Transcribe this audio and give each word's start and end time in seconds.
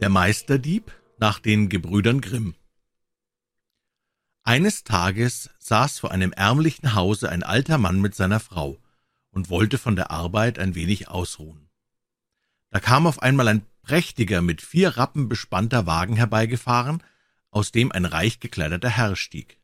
Der 0.00 0.08
Meisterdieb 0.08 0.92
nach 1.18 1.40
den 1.40 1.68
Gebrüdern 1.68 2.22
Grimm 2.22 2.54
Eines 4.44 4.82
Tages 4.82 5.50
saß 5.58 5.98
vor 5.98 6.10
einem 6.10 6.32
ärmlichen 6.32 6.94
Hause 6.94 7.28
ein 7.28 7.42
alter 7.42 7.76
Mann 7.76 8.00
mit 8.00 8.14
seiner 8.14 8.40
Frau 8.40 8.78
und 9.30 9.50
wollte 9.50 9.76
von 9.76 9.96
der 9.96 10.10
Arbeit 10.10 10.58
ein 10.58 10.74
wenig 10.74 11.08
ausruhen. 11.08 11.68
Da 12.70 12.80
kam 12.80 13.06
auf 13.06 13.20
einmal 13.20 13.46
ein 13.48 13.66
prächtiger, 13.82 14.40
mit 14.40 14.62
vier 14.62 14.96
Rappen 14.96 15.28
bespannter 15.28 15.84
Wagen 15.84 16.16
herbeigefahren, 16.16 17.02
aus 17.50 17.70
dem 17.70 17.92
ein 17.92 18.06
reich 18.06 18.40
gekleideter 18.40 18.88
Herr 18.88 19.16
stieg. 19.16 19.58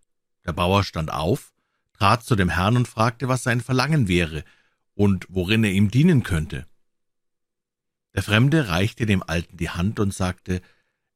Der 0.44 0.52
Bauer 0.52 0.84
stand 0.84 1.10
auf, 1.10 1.54
trat 1.94 2.24
zu 2.24 2.36
dem 2.36 2.50
Herrn 2.50 2.76
und 2.76 2.88
fragte, 2.88 3.28
was 3.28 3.42
sein 3.42 3.62
Verlangen 3.62 4.06
wäre 4.06 4.44
und 4.92 5.26
worin 5.30 5.64
er 5.64 5.72
ihm 5.72 5.90
dienen 5.90 6.22
könnte. 6.24 6.66
Der 8.16 8.22
Fremde 8.22 8.68
reichte 8.68 9.04
dem 9.04 9.22
Alten 9.22 9.58
die 9.58 9.68
Hand 9.68 10.00
und 10.00 10.12
sagte, 10.12 10.62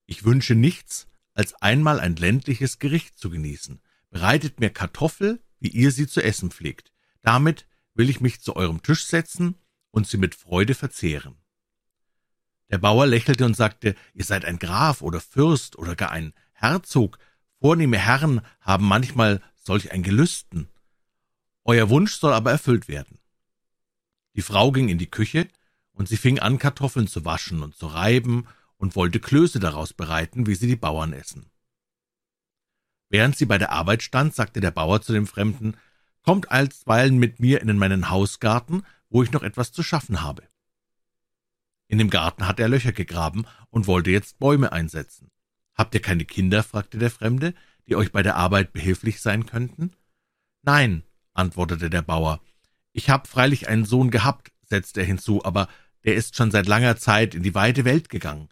ich 0.05 0.25
wünsche 0.25 0.55
nichts, 0.55 1.09
als 1.33 1.55
einmal 1.55 1.99
ein 1.99 2.15
ländliches 2.15 2.79
Gericht 2.79 3.19
zu 3.19 3.31
genießen. 3.31 3.81
Bereitet 4.11 4.61
mir 4.61 4.69
Kartoffel, 4.69 5.43
wie 5.61 5.71
ihr 5.71 5.93
sie 5.93 6.07
zu 6.07 6.23
essen 6.23 6.51
pflegt. 6.51 6.93
Damit 7.23 7.67
will 7.95 8.11
ich 8.11 8.21
mich 8.21 8.43
zu 8.43 8.55
eurem 8.55 8.83
Tisch 8.83 9.07
setzen 9.07 9.55
und 9.91 10.09
sie 10.09 10.19
mit 10.19 10.35
Freude 10.35 10.75
verzehren. 10.75 11.37
Der 12.69 12.77
Bauer 12.77 13.07
lächelte 13.07 13.47
und 13.47 13.57
sagte, 13.57 13.97
ihr 14.13 14.25
seid 14.25 14.45
ein 14.45 14.59
Graf 14.59 15.01
oder 15.01 15.23
Fürst 15.23 15.79
oder 15.79 15.97
gar 15.97 16.11
ein 16.11 16.35
Herzog. 16.53 17.19
Vornehme 17.61 17.97
Herren 17.97 18.43
haben 18.61 18.87
manchmal 18.87 19.41
solch 19.55 19.91
ein 19.91 20.03
Gelüsten. 20.03 20.69
Euer 21.65 21.89
Wunsch 21.89 22.17
soll 22.17 22.35
aber 22.35 22.51
erfüllt 22.51 22.89
werden. 22.89 23.19
Die 24.37 24.43
Frau 24.43 24.71
ging 24.71 24.91
in 24.91 24.99
die 24.99 25.11
Küche, 25.11 25.49
und 25.93 26.09
sie 26.09 26.17
fing 26.17 26.39
an, 26.39 26.59
Kartoffeln 26.59 27.09
zu 27.09 27.25
waschen 27.25 27.63
und 27.63 27.75
zu 27.75 27.87
reiben 27.87 28.47
und 28.77 28.97
wollte 28.97 29.21
Klöße 29.21 29.61
daraus 29.61 29.93
bereiten, 29.93 30.47
wie 30.47 30.55
sie 30.55 30.67
die 30.67 30.77
Bauern 30.77 31.13
essen. 31.13 31.51
Während 33.09 33.37
sie 33.37 33.47
bei 33.47 33.59
der 33.59 33.73
Arbeit 33.73 34.03
stand, 34.03 34.35
sagte 34.35 34.61
der 34.61 34.71
Bauer 34.71 35.03
zu 35.03 35.13
dem 35.13 35.27
Fremden, 35.27 35.77
Kommt 36.23 36.51
alsweilen 36.51 37.19
mit 37.19 37.41
mir 37.41 37.63
in 37.63 37.79
meinen 37.79 38.11
Hausgarten, 38.11 38.85
wo 39.09 39.23
ich 39.23 39.33
noch 39.33 39.43
etwas 39.43 39.73
zu 39.73 39.83
schaffen 39.83 40.23
habe. 40.23 40.43
In 41.89 41.99
dem 41.99 42.11
Garten 42.11 42.47
hatte 42.47 42.63
er 42.63 42.69
Löcher 42.69 42.93
gegraben 42.93 43.47
und 43.71 43.87
wollte 43.87 44.11
jetzt 44.11 44.39
Bäume 44.39 44.71
einsetzen. 44.71 45.31
Habt 45.75 45.95
ihr 45.95 46.03
keine 46.03 46.25
Kinder? 46.25 46.63
fragte 46.63 46.99
der 46.99 47.11
Fremde, 47.11 47.55
die 47.89 47.97
euch 47.97 48.13
bei 48.13 48.23
der 48.23 48.37
Arbeit 48.37 48.73
behilflich 48.73 49.21
sein 49.21 49.47
könnten? 49.47 49.93
Nein, 50.63 51.03
antwortete 51.33 51.91
der 51.91 52.03
Bauer. 52.03 52.41
Ich 52.93 53.09
hab 53.09 53.27
freilich 53.27 53.67
einen 53.67 53.87
Sohn 53.87 54.11
gehabt, 54.11 54.53
setzte 54.71 55.01
er 55.01 55.07
hinzu, 55.07 55.45
aber 55.45 55.69
der 56.05 56.15
ist 56.15 56.37
schon 56.37 56.51
seit 56.51 56.67
langer 56.67 56.97
Zeit 56.97 57.35
in 57.35 57.43
die 57.43 57.55
weite 57.55 57.85
Welt 57.85 58.09
gegangen. 58.09 58.49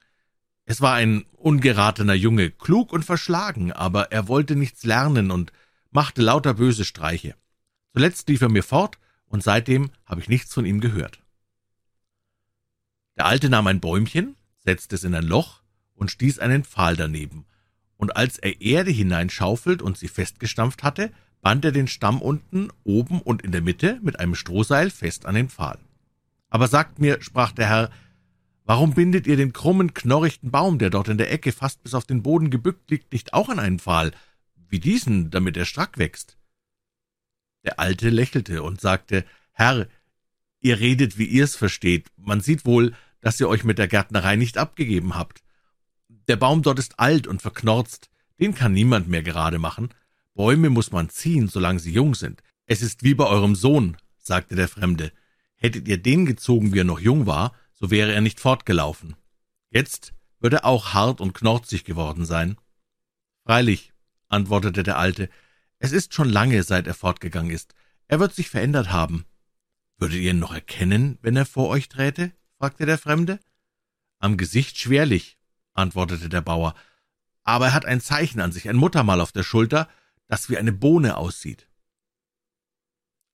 Es 0.67 0.83
war 0.83 0.95
ein 0.95 1.25
ungeratener 1.33 2.15
Junge, 2.15 2.51
klug 2.51 2.93
und 2.93 3.05
verschlagen, 3.05 3.73
aber 3.73 4.13
er 4.13 4.29
wollte 4.29 4.55
nichts 4.55 4.85
lernen 4.85 5.31
und 5.31 5.53
machte 5.91 6.21
lauter 6.21 6.55
böse 6.55 6.85
Streiche. 6.85 7.35
Zuletzt 7.95 8.29
lief 8.29 8.43
er 8.43 8.51
mir 8.51 8.63
fort, 8.63 8.99
und 9.27 9.43
seitdem 9.43 9.91
habe 10.05 10.21
ich 10.21 10.29
nichts 10.29 10.53
von 10.53 10.67
ihm 10.67 10.81
gehört. 10.81 11.23
Der 13.17 13.27
Alte 13.27 13.49
nahm 13.49 13.67
ein 13.67 13.81
Bäumchen, 13.81 14.37
setzte 14.59 14.97
es 14.97 15.05
in 15.05 15.15
ein 15.15 15.25
Loch 15.25 15.63
und 15.95 16.11
stieß 16.11 16.39
einen 16.39 16.65
Pfahl 16.65 16.97
daneben, 16.97 17.47
und 17.97 18.17
als 18.17 18.39
er 18.39 18.61
Erde 18.61 18.91
hineinschaufelt 18.91 19.83
und 19.83 19.99
sie 19.99 20.09
festgestampft 20.09 20.83
hatte, 20.83 21.11
band 21.41 21.65
er 21.65 21.73
den 21.73 21.89
Stamm 21.89 22.23
unten, 22.23 22.69
oben 22.85 23.21
und 23.21 23.43
in 23.43 23.53
der 23.53 23.63
Mitte 23.63 23.99
mit 24.03 24.21
einem 24.21 24.35
Strohseil 24.35 24.91
fest 24.91 25.27
an 25.27 25.35
den 25.35 25.49
Pfahl. 25.49 25.79
Aber 26.49 26.69
sagt 26.69 26.99
mir, 26.99 27.21
sprach 27.21 27.53
der 27.53 27.69
Herr, 27.69 27.91
warum 28.65 28.95
bindet 28.95 29.27
ihr 29.27 29.37
den 29.37 29.53
krummen, 29.53 29.95
knorrichten 29.95 30.51
Baum, 30.51 30.79
der 30.79 30.91
dort 30.91 31.09
in 31.09 31.19
der 31.19 31.33
Ecke 31.33 31.53
fast 31.53 31.83
bis 31.83 31.95
auf 31.95 32.05
den 32.05 32.23
Boden 32.23 32.51
gebückt 32.51 32.91
liegt, 32.91 33.13
nicht 33.13 33.35
auch 33.35 33.49
an 33.49 33.59
einen 33.59 33.79
Pfahl, 33.79 34.13
wie 34.69 34.81
diesen, 34.81 35.31
damit 35.31 35.57
er 35.57 35.65
strack 35.65 35.99
wächst? 35.99 36.39
Der 37.65 37.79
Alte 37.79 38.11
lächelte 38.11 38.63
und 38.63 38.81
sagte, 38.81 39.25
Herr, 39.53 39.89
ihr 40.61 40.81
redet, 40.81 41.19
wie 41.19 41.25
ihr's 41.25 41.57
versteht. 41.57 42.09
Man 42.17 42.41
sieht 42.41 42.65
wohl, 42.65 42.95
dass 43.21 43.41
ihr 43.41 43.49
euch 43.49 43.65
mit 43.65 43.79
der 43.79 43.89
Gärtnerei 43.89 44.37
nicht 44.37 44.59
abgegeben 44.59 45.15
habt. 45.15 45.43
Der 46.29 46.37
Baum 46.37 46.63
dort 46.63 46.79
ist 46.79 46.99
alt 46.99 47.27
und 47.27 47.43
verknorzt, 47.43 48.11
den 48.39 48.55
kann 48.55 48.73
niemand 48.73 49.09
mehr 49.09 49.23
gerade 49.23 49.59
machen. 49.59 49.89
Bäume 50.35 50.71
muss 50.71 50.93
man 50.93 51.09
ziehen, 51.09 51.49
solange 51.49 51.81
sie 51.81 51.93
jung 51.93 52.15
sind. 52.15 52.43
Es 52.67 52.83
ist 52.83 53.03
wie 53.03 53.15
bei 53.15 53.27
eurem 53.27 53.55
Sohn, 53.55 53.97
sagte 54.19 54.55
der 54.55 54.69
Fremde. 54.69 55.11
Hättet 55.61 55.89
ihr 55.89 56.01
den 56.01 56.25
gezogen, 56.25 56.73
wie 56.73 56.81
er 56.81 56.85
noch 56.85 57.01
jung 57.01 57.27
war, 57.27 57.53
so 57.75 57.91
wäre 57.91 58.13
er 58.13 58.21
nicht 58.21 58.41
fortgelaufen. 58.41 59.17
Jetzt 59.71 60.15
wird 60.41 60.55
er 60.55 60.65
auch 60.65 60.95
hart 60.95 61.21
und 61.21 61.35
knorzig 61.35 61.85
geworden 61.85 62.25
sein. 62.25 62.57
Freilich, 63.45 63.93
antwortete 64.29 64.83
der 64.83 64.99
Alte, 64.99 65.29
es 65.79 65.93
ist 65.93 66.15
schon 66.15 66.29
lange, 66.29 66.63
seit 66.63 66.87
er 66.87 66.95
fortgegangen 66.95 67.51
ist. 67.51 67.75
Er 68.07 68.21
wird 68.21 68.35
sich 68.35 68.49
verändert 68.49 68.91
haben. 68.91 69.27
Würdet 69.97 70.21
ihr 70.21 70.31
ihn 70.31 70.39
noch 70.39 70.55
erkennen, 70.55 71.19
wenn 71.23 71.37
er 71.37 71.47
vor 71.47 71.69
euch 71.69 71.89
träte? 71.89 72.33
fragte 72.57 72.87
der 72.87 72.99
Fremde. 72.99 73.41
Am 74.21 74.37
Gesicht 74.37 74.79
schwerlich, 74.79 75.39
antwortete 75.75 76.29
der 76.29 76.41
Bauer, 76.41 76.75
aber 77.45 77.67
er 77.67 77.75
hat 77.75 77.85
ein 77.85 78.01
Zeichen 78.01 78.41
an 78.41 78.53
sich, 78.53 78.69
ein 78.69 78.77
Muttermal 78.77 79.21
auf 79.21 79.33
der 79.33 79.43
Schulter, 79.43 79.89
das 80.27 80.51
wie 80.51 80.59
eine 80.59 80.73
Bohne 80.73 81.17
aussieht. 81.17 81.68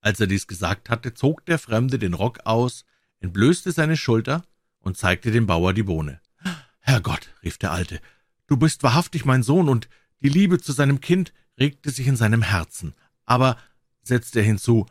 Als 0.05 0.21
er 0.21 0.27
dies 0.27 0.47
gesagt 0.47 0.91
hatte, 0.91 1.15
zog 1.15 1.47
der 1.47 1.59
Fremde 1.59 1.99
den 1.99 2.13
Rock 2.13 2.41
aus, 2.45 2.85
entblößte 3.21 3.73
seine 3.73 3.97
Schulter 3.97 4.45
und 4.81 4.99
zeigte 4.99 5.31
dem 5.31 5.47
Bauer 5.47 5.73
die 5.73 5.83
Bohne. 5.83 6.21
Herrgott, 6.81 7.31
rief 7.43 7.57
der 7.57 7.73
Alte, 7.73 8.03
du 8.47 8.59
bist 8.59 8.83
wahrhaftig 8.83 9.25
mein 9.25 9.43
Sohn, 9.43 9.67
und 9.67 9.89
die 10.21 10.29
Liebe 10.29 10.61
zu 10.61 10.73
seinem 10.73 11.01
Kind 11.01 11.33
regte 11.59 11.89
sich 11.89 12.07
in 12.07 12.17
seinem 12.17 12.43
Herzen. 12.43 12.95
Aber, 13.25 13.57
setzte 14.03 14.41
er 14.41 14.45
hinzu, 14.45 14.85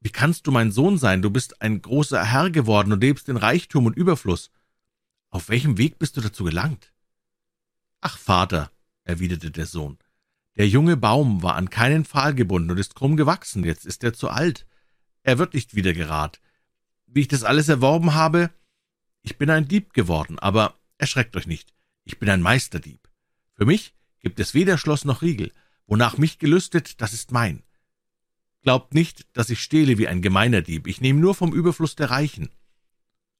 wie 0.00 0.10
kannst 0.10 0.46
du 0.46 0.50
mein 0.50 0.70
Sohn 0.70 0.98
sein? 0.98 1.22
Du 1.22 1.30
bist 1.30 1.62
ein 1.62 1.80
großer 1.80 2.22
Herr 2.22 2.50
geworden 2.50 2.92
und 2.92 3.00
lebst 3.00 3.30
in 3.30 3.38
Reichtum 3.38 3.86
und 3.86 3.96
Überfluss. 3.96 4.50
Auf 5.30 5.48
welchem 5.48 5.78
Weg 5.78 5.98
bist 5.98 6.18
du 6.18 6.20
dazu 6.20 6.44
gelangt? 6.44 6.92
Ach, 8.02 8.18
Vater, 8.18 8.70
erwiderte 9.04 9.50
der 9.50 9.64
Sohn, 9.64 9.96
der 10.56 10.68
junge 10.68 10.96
Baum 10.96 11.42
war 11.42 11.56
an 11.56 11.70
keinen 11.70 12.04
Pfahl 12.04 12.34
gebunden 12.34 12.70
und 12.70 12.78
ist 12.78 12.94
krumm 12.94 13.16
gewachsen, 13.16 13.64
jetzt 13.64 13.86
ist 13.86 14.04
er 14.04 14.12
zu 14.12 14.28
alt. 14.28 14.66
Er 15.22 15.38
wird 15.38 15.54
nicht 15.54 15.74
wieder 15.74 15.92
gerad. 15.92 16.40
Wie 17.06 17.20
ich 17.20 17.28
das 17.28 17.44
alles 17.44 17.68
erworben 17.68 18.14
habe, 18.14 18.50
ich 19.22 19.38
bin 19.38 19.50
ein 19.50 19.68
Dieb 19.68 19.92
geworden, 19.92 20.38
aber 20.38 20.74
erschreckt 20.98 21.36
euch 21.36 21.46
nicht, 21.46 21.72
ich 22.04 22.18
bin 22.18 22.28
ein 22.28 22.42
Meisterdieb. 22.42 23.08
Für 23.54 23.64
mich 23.64 23.94
gibt 24.20 24.40
es 24.40 24.54
weder 24.54 24.78
Schloss 24.78 25.04
noch 25.04 25.22
Riegel, 25.22 25.52
wonach 25.86 26.18
mich 26.18 26.38
gelüstet, 26.38 27.00
das 27.00 27.12
ist 27.12 27.32
mein. 27.32 27.62
Glaubt 28.62 28.94
nicht, 28.94 29.26
dass 29.32 29.50
ich 29.50 29.62
stehle 29.62 29.98
wie 29.98 30.08
ein 30.08 30.22
gemeiner 30.22 30.62
Dieb, 30.62 30.86
ich 30.86 31.00
nehme 31.00 31.20
nur 31.20 31.34
vom 31.34 31.52
Überfluss 31.52 31.96
der 31.96 32.10
Reichen. 32.10 32.50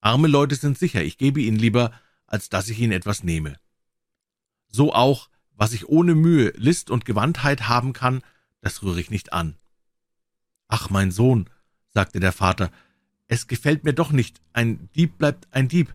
Arme 0.01 0.29
Leute 0.29 0.55
sind 0.55 0.79
sicher, 0.79 1.03
ich 1.03 1.19
gebe 1.19 1.41
ihnen 1.41 1.59
lieber, 1.59 1.93
als 2.27 2.49
dass 2.49 2.69
ich 2.69 2.79
ihnen 2.79 2.93
etwas 2.93 3.23
nehme. 3.23 3.59
So 4.69 4.93
auch 4.95 5.29
was 5.55 5.73
ich 5.73 5.89
ohne 5.89 6.15
Mühe, 6.15 6.53
List 6.57 6.91
und 6.91 7.05
Gewandtheit 7.05 7.69
haben 7.69 7.93
kann, 7.93 8.23
das 8.61 8.83
rühre 8.83 9.01
ich 9.01 9.11
nicht 9.11 9.33
an. 9.33 9.57
Ach, 10.69 10.91
mein 10.91 11.11
Sohn, 11.11 11.51
sagte 11.89 12.21
der 12.21 12.33
Vater, 12.33 12.71
es 13.29 13.47
gefällt 13.47 13.85
mir 13.85 13.93
doch 13.93 14.13
nicht, 14.13 14.41
ein 14.53 14.89
Dieb 14.95 15.19
bleibt 15.19 15.49
ein 15.51 15.69
Dieb. 15.69 15.95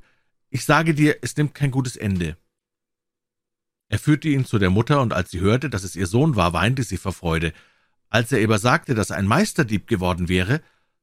Ich 0.49 0.65
sage 0.65 0.93
dir, 0.93 1.17
es 1.21 1.35
nimmt 1.37 1.53
kein 1.53 1.71
gutes 1.71 1.95
Ende. 1.95 2.37
Er 3.89 3.99
führte 3.99 4.27
ihn 4.27 4.45
zu 4.45 4.59
der 4.59 4.69
Mutter, 4.69 5.01
und 5.01 5.13
als 5.13 5.31
sie 5.31 5.39
hörte, 5.39 5.69
dass 5.69 5.83
es 5.83 5.95
ihr 5.95 6.07
Sohn 6.07 6.35
war, 6.35 6.53
weinte 6.53 6.83
sie 6.83 6.97
vor 6.97 7.13
Freude. 7.13 7.53
Als 8.09 8.31
er 8.31 8.43
aber 8.43 8.59
sagte, 8.59 8.95
dass 8.95 9.09
er 9.09 9.17
ein 9.17 9.27
Meisterdieb 9.27 9.87
geworden 9.87 10.29
wäre, 10.29 10.61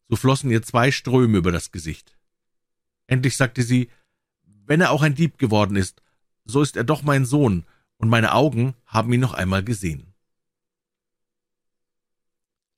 so 0.08 0.16
flossen 0.16 0.50
ihr 0.50 0.62
zwei 0.62 0.90
Ströme 0.90 1.38
über 1.38 1.52
das 1.52 1.72
Gesicht. 1.72 2.16
Endlich 3.06 3.36
sagte 3.36 3.62
sie, 3.62 3.90
wenn 4.66 4.80
er 4.80 4.90
auch 4.90 5.02
ein 5.02 5.14
Dieb 5.14 5.38
geworden 5.38 5.76
ist, 5.76 6.02
so 6.44 6.62
ist 6.62 6.76
er 6.76 6.84
doch 6.84 7.02
mein 7.02 7.24
Sohn, 7.24 7.64
und 8.04 8.10
meine 8.10 8.34
Augen 8.34 8.74
haben 8.84 9.10
ihn 9.14 9.20
noch 9.20 9.32
einmal 9.32 9.64
gesehen. 9.64 10.12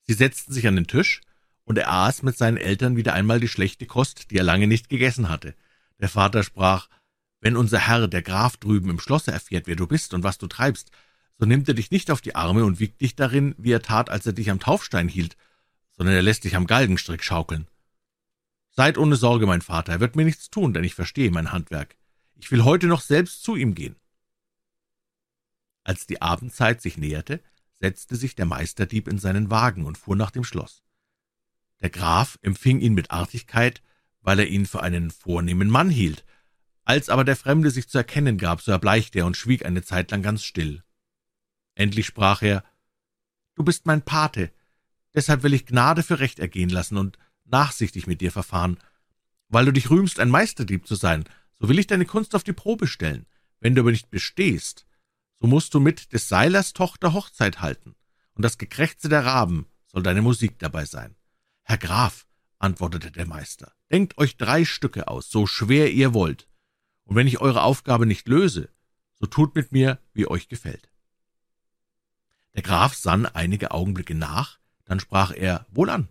Sie 0.03 0.13
setzten 0.13 0.53
sich 0.53 0.65
an 0.69 0.77
den 0.77 0.87
Tisch, 0.87 1.19
und 1.65 1.77
er 1.77 1.91
aß 1.91 2.23
mit 2.23 2.37
seinen 2.37 2.55
Eltern 2.55 2.95
wieder 2.95 3.13
einmal 3.13 3.41
die 3.41 3.49
schlechte 3.49 3.85
Kost, 3.85 4.31
die 4.31 4.37
er 4.37 4.45
lange 4.45 4.67
nicht 4.67 4.87
gegessen 4.87 5.27
hatte. 5.27 5.53
Der 5.99 6.07
Vater 6.07 6.43
sprach, 6.43 6.87
wenn 7.41 7.57
unser 7.57 7.79
Herr, 7.79 8.07
der 8.07 8.21
Graf 8.21 8.55
drüben 8.55 8.89
im 8.89 9.01
Schlosse 9.01 9.33
erfährt, 9.33 9.67
wer 9.67 9.75
du 9.75 9.85
bist 9.85 10.13
und 10.13 10.23
was 10.23 10.37
du 10.37 10.47
treibst, 10.47 10.91
so 11.37 11.45
nimmt 11.45 11.67
er 11.67 11.73
dich 11.73 11.91
nicht 11.91 12.09
auf 12.09 12.21
die 12.21 12.35
Arme 12.35 12.63
und 12.63 12.79
wiegt 12.79 13.01
dich 13.01 13.17
darin, 13.17 13.53
wie 13.57 13.73
er 13.73 13.81
tat, 13.81 14.09
als 14.09 14.25
er 14.25 14.31
dich 14.31 14.49
am 14.49 14.61
Taufstein 14.61 15.09
hielt, 15.09 15.35
sondern 15.91 16.15
er 16.15 16.21
lässt 16.21 16.45
dich 16.45 16.55
am 16.55 16.67
Galgenstrick 16.67 17.21
schaukeln. 17.21 17.67
Seid 18.69 18.97
ohne 18.97 19.17
Sorge, 19.17 19.45
mein 19.45 19.61
Vater, 19.61 19.91
er 19.91 19.99
wird 19.99 20.15
mir 20.15 20.23
nichts 20.23 20.49
tun, 20.49 20.73
denn 20.73 20.85
ich 20.85 20.95
verstehe 20.95 21.31
mein 21.31 21.51
Handwerk. 21.51 21.97
Ich 22.35 22.49
will 22.49 22.63
heute 22.63 22.87
noch 22.87 23.01
selbst 23.01 23.43
zu 23.43 23.57
ihm 23.57 23.75
gehen. 23.75 23.97
Als 25.87 26.05
die 26.05 26.21
Abendzeit 26.21 26.81
sich 26.81 26.97
näherte, 26.97 27.41
setzte 27.79 28.17
sich 28.17 28.35
der 28.35 28.45
Meisterdieb 28.45 29.07
in 29.07 29.19
seinen 29.19 29.49
Wagen 29.49 29.85
und 29.85 29.97
fuhr 29.97 30.17
nach 30.17 30.31
dem 30.31 30.43
Schloss. 30.43 30.83
Der 31.79 31.89
Graf 31.89 32.37
empfing 32.41 32.81
ihn 32.81 32.93
mit 32.93 33.09
Artigkeit, 33.09 33.81
weil 34.19 34.39
er 34.39 34.47
ihn 34.47 34.65
für 34.65 34.83
einen 34.83 35.11
vornehmen 35.11 35.69
Mann 35.69 35.89
hielt, 35.89 36.25
Als 36.83 37.07
aber 37.07 37.23
der 37.23 37.37
Fremde 37.37 37.71
sich 37.71 37.87
zu 37.87 37.97
erkennen 37.97 38.37
gab, 38.37 38.61
so 38.61 38.71
erbleichte 38.71 39.19
er 39.19 39.25
und 39.25 39.37
schwieg 39.37 39.65
eine 39.65 39.81
Zeit 39.81 40.11
lang 40.11 40.21
ganz 40.21 40.43
still. 40.43 40.83
Endlich 41.73 42.05
sprach 42.05 42.41
er 42.41 42.65
Du 43.55 43.63
bist 43.63 43.85
mein 43.85 44.01
Pate, 44.01 44.51
deshalb 45.13 45.43
will 45.43 45.53
ich 45.53 45.65
Gnade 45.65 46.03
für 46.03 46.19
Recht 46.19 46.39
ergehen 46.39 46.69
lassen 46.69 46.97
und 46.97 47.17
nachsichtig 47.45 48.07
mit 48.07 48.19
dir 48.19 48.33
verfahren. 48.33 48.77
Weil 49.47 49.65
du 49.65 49.71
dich 49.71 49.89
rühmst, 49.89 50.19
ein 50.19 50.29
Meisterdieb 50.29 50.85
zu 50.85 50.95
sein, 50.95 51.23
so 51.59 51.69
will 51.69 51.79
ich 51.79 51.87
deine 51.87 52.05
Kunst 52.05 52.35
auf 52.35 52.43
die 52.43 52.53
Probe 52.53 52.87
stellen. 52.87 53.25
Wenn 53.61 53.73
du 53.73 53.81
aber 53.81 53.91
nicht 53.91 54.09
bestehst, 54.09 54.86
so 55.39 55.47
musst 55.47 55.73
du 55.73 55.79
mit 55.79 56.13
des 56.13 56.29
Seilers 56.29 56.73
Tochter 56.73 57.13
Hochzeit 57.13 57.61
halten, 57.61 57.95
und 58.33 58.43
das 58.43 58.57
Gekrächze 58.57 59.09
der 59.09 59.25
Raben 59.25 59.67
soll 59.87 60.03
deine 60.03 60.21
Musik 60.21 60.59
dabei 60.59 60.85
sein. 60.85 61.15
Herr 61.63 61.77
Graf, 61.77 62.27
antwortete 62.59 63.11
der 63.11 63.27
Meister, 63.27 63.73
denkt 63.91 64.17
euch 64.17 64.37
drei 64.37 64.65
Stücke 64.65 65.07
aus, 65.07 65.29
so 65.29 65.45
schwer 65.45 65.91
ihr 65.91 66.13
wollt, 66.13 66.47
und 67.03 67.15
wenn 67.15 67.27
ich 67.27 67.39
eure 67.39 67.61
Aufgabe 67.61 68.05
nicht 68.05 68.27
löse, 68.27 68.69
so 69.15 69.25
tut 69.25 69.55
mit 69.55 69.71
mir, 69.71 69.99
wie 70.13 70.27
euch 70.27 70.47
gefällt. 70.47 70.89
Der 72.55 72.63
Graf 72.63 72.95
sann 72.95 73.25
einige 73.25 73.71
Augenblicke 73.71 74.15
nach, 74.15 74.59
dann 74.85 74.99
sprach 74.99 75.31
er 75.31 75.65
Wohlan. 75.69 76.09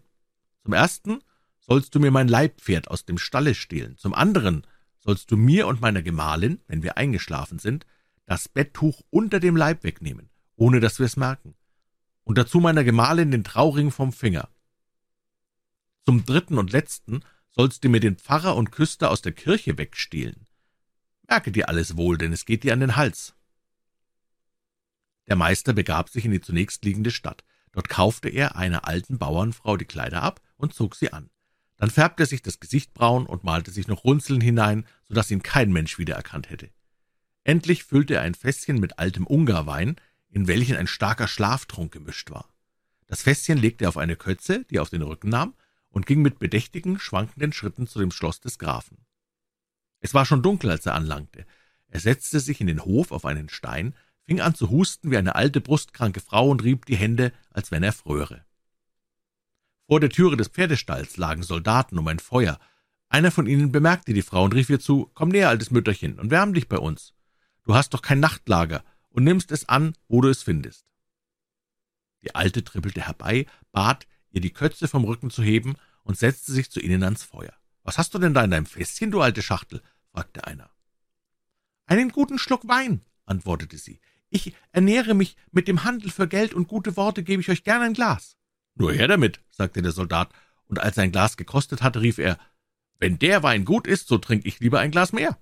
Zum 0.62 0.72
ersten 0.72 1.20
sollst 1.58 1.94
du 1.94 2.00
mir 2.00 2.10
mein 2.10 2.28
Leibpferd 2.28 2.88
aus 2.88 3.04
dem 3.04 3.18
Stalle 3.18 3.54
stehlen, 3.54 3.96
zum 3.96 4.14
anderen 4.14 4.66
sollst 5.00 5.30
du 5.30 5.36
mir 5.36 5.66
und 5.66 5.80
meiner 5.80 6.02
Gemahlin, 6.02 6.60
wenn 6.66 6.82
wir 6.82 6.96
eingeschlafen 6.96 7.58
sind, 7.58 7.86
das 8.26 8.48
Betttuch 8.48 9.02
unter 9.10 9.40
dem 9.40 9.56
Leib 9.56 9.84
wegnehmen, 9.84 10.30
ohne 10.56 10.80
dass 10.80 10.98
wir 10.98 11.06
es 11.06 11.16
merken, 11.16 11.54
und 12.24 12.36
dazu 12.38 12.60
meiner 12.60 12.84
Gemahlin 12.84 13.30
den 13.30 13.44
Trauring 13.44 13.90
vom 13.90 14.12
Finger. 14.12 14.48
Zum 16.04 16.24
dritten 16.24 16.58
und 16.58 16.72
letzten 16.72 17.20
sollst 17.50 17.84
du 17.84 17.88
mir 17.88 18.00
den 18.00 18.16
Pfarrer 18.16 18.56
und 18.56 18.70
Küster 18.70 19.10
aus 19.10 19.22
der 19.22 19.32
Kirche 19.32 19.78
wegstehlen. 19.78 20.46
Merke 21.28 21.50
dir 21.50 21.68
alles 21.68 21.96
wohl, 21.96 22.18
denn 22.18 22.32
es 22.32 22.44
geht 22.44 22.62
dir 22.62 22.72
an 22.72 22.80
den 22.80 22.96
Hals. 22.96 23.34
Der 25.26 25.36
Meister 25.36 25.72
begab 25.72 26.08
sich 26.08 26.24
in 26.24 26.30
die 26.30 26.40
zunächst 26.40 26.84
liegende 26.84 27.10
Stadt. 27.10 27.44
Dort 27.72 27.88
kaufte 27.88 28.28
er 28.28 28.56
einer 28.56 28.86
alten 28.86 29.18
Bauernfrau 29.18 29.76
die 29.76 29.84
Kleider 29.84 30.22
ab 30.22 30.40
und 30.56 30.74
zog 30.74 30.94
sie 30.94 31.12
an. 31.12 31.30
Dann 31.76 31.90
färbte 31.90 32.22
er 32.22 32.26
sich 32.26 32.42
das 32.42 32.60
Gesicht 32.60 32.94
braun 32.94 33.26
und 33.26 33.44
malte 33.44 33.70
sich 33.70 33.88
noch 33.88 34.04
Runzeln 34.04 34.40
hinein, 34.40 34.86
so 35.08 35.14
dass 35.14 35.30
ihn 35.30 35.42
kein 35.42 35.72
Mensch 35.72 35.98
wiedererkannt 35.98 36.48
hätte. 36.48 36.70
Endlich 37.46 37.84
füllte 37.84 38.14
er 38.14 38.22
ein 38.22 38.34
Fässchen 38.34 38.80
mit 38.80 38.98
altem 38.98 39.24
Ungarwein, 39.24 39.94
in 40.30 40.48
welchen 40.48 40.74
ein 40.74 40.88
starker 40.88 41.28
Schlaftrunk 41.28 41.92
gemischt 41.92 42.32
war. 42.32 42.52
Das 43.06 43.22
Fässchen 43.22 43.56
legte 43.56 43.84
er 43.84 43.90
auf 43.90 43.98
eine 43.98 44.16
Kötze, 44.16 44.64
die 44.64 44.78
er 44.78 44.82
auf 44.82 44.90
den 44.90 45.02
Rücken 45.02 45.28
nahm, 45.28 45.54
und 45.88 46.06
ging 46.06 46.22
mit 46.22 46.40
bedächtigen, 46.40 46.98
schwankenden 46.98 47.52
Schritten 47.52 47.86
zu 47.86 48.00
dem 48.00 48.10
Schloss 48.10 48.40
des 48.40 48.58
Grafen. 48.58 48.98
Es 50.00 50.12
war 50.12 50.26
schon 50.26 50.42
dunkel, 50.42 50.72
als 50.72 50.86
er 50.86 50.96
anlangte. 50.96 51.46
Er 51.86 52.00
setzte 52.00 52.40
sich 52.40 52.60
in 52.60 52.66
den 52.66 52.84
Hof 52.84 53.12
auf 53.12 53.24
einen 53.24 53.48
Stein, 53.48 53.94
fing 54.24 54.40
an 54.40 54.56
zu 54.56 54.68
husten 54.70 55.12
wie 55.12 55.16
eine 55.16 55.36
alte 55.36 55.60
brustkranke 55.60 56.18
Frau 56.18 56.50
und 56.50 56.64
rieb 56.64 56.84
die 56.86 56.96
Hände, 56.96 57.32
als 57.50 57.70
wenn 57.70 57.84
er 57.84 57.92
fröre. 57.92 58.44
Vor 59.86 60.00
der 60.00 60.10
Türe 60.10 60.36
des 60.36 60.48
Pferdestalls 60.48 61.16
lagen 61.16 61.44
Soldaten 61.44 61.96
um 61.96 62.08
ein 62.08 62.18
Feuer. 62.18 62.58
Einer 63.08 63.30
von 63.30 63.46
ihnen 63.46 63.70
bemerkte 63.70 64.14
die 64.14 64.22
Frau 64.22 64.42
und 64.42 64.54
rief 64.56 64.68
ihr 64.68 64.80
zu, 64.80 65.12
»Komm 65.14 65.28
näher, 65.28 65.48
altes 65.48 65.70
Mütterchen, 65.70 66.18
und 66.18 66.32
wärm 66.32 66.52
dich 66.52 66.68
bei 66.68 66.78
uns. 66.78 67.12
Du 67.66 67.74
hast 67.74 67.92
doch 67.94 68.00
kein 68.00 68.20
Nachtlager 68.20 68.84
und 69.10 69.24
nimmst 69.24 69.50
es 69.50 69.68
an, 69.68 69.94
wo 70.08 70.20
du 70.20 70.28
es 70.28 70.42
findest.« 70.42 70.86
Die 72.22 72.34
Alte 72.34 72.64
trippelte 72.64 73.02
herbei, 73.02 73.46
bat, 73.72 74.06
ihr 74.30 74.40
die 74.40 74.52
Kötze 74.52 74.88
vom 74.88 75.04
Rücken 75.04 75.30
zu 75.30 75.42
heben 75.42 75.76
und 76.04 76.16
setzte 76.16 76.52
sich 76.52 76.70
zu 76.70 76.80
ihnen 76.80 77.02
ans 77.02 77.24
Feuer. 77.24 77.52
»Was 77.82 77.98
hast 77.98 78.14
du 78.14 78.18
denn 78.18 78.34
da 78.34 78.44
in 78.44 78.52
deinem 78.52 78.66
Fässchen, 78.66 79.10
du 79.10 79.20
alte 79.20 79.42
Schachtel?« 79.42 79.82
fragte 80.12 80.46
einer. 80.46 80.70
»Einen 81.86 82.10
guten 82.10 82.38
Schluck 82.38 82.66
Wein«, 82.68 83.04
antwortete 83.26 83.78
sie. 83.78 84.00
»Ich 84.30 84.54
ernähre 84.70 85.14
mich 85.14 85.36
mit 85.50 85.66
dem 85.66 85.82
Handel 85.84 86.10
für 86.10 86.28
Geld 86.28 86.54
und 86.54 86.68
gute 86.68 86.96
Worte 86.96 87.22
gebe 87.24 87.42
ich 87.42 87.48
euch 87.48 87.64
gern 87.64 87.82
ein 87.82 87.94
Glas.« 87.94 88.36
»Nur 88.76 88.92
her 88.92 89.08
damit«, 89.08 89.40
sagte 89.50 89.82
der 89.82 89.92
Soldat, 89.92 90.32
und 90.66 90.78
als 90.78 90.96
er 90.96 91.02
ein 91.02 91.12
Glas 91.12 91.36
gekostet 91.36 91.82
hatte, 91.82 92.00
rief 92.00 92.18
er, 92.18 92.38
»Wenn 92.98 93.18
der 93.18 93.42
Wein 93.42 93.64
gut 93.64 93.88
ist, 93.88 94.06
so 94.06 94.18
trink 94.18 94.46
ich 94.46 94.60
lieber 94.60 94.78
ein 94.78 94.92
Glas 94.92 95.12
mehr.« 95.12 95.36